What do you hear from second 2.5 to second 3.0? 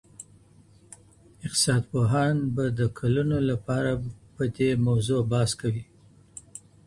به د